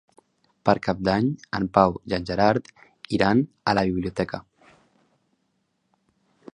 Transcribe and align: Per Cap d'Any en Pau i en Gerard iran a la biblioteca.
Per 0.67 0.73
Cap 0.85 1.01
d'Any 1.07 1.27
en 1.57 1.67
Pau 1.77 1.93
i 2.13 2.17
en 2.19 2.25
Gerard 2.31 2.71
iran 3.19 3.45
a 3.73 3.77
la 3.81 3.85
biblioteca. 3.91 4.45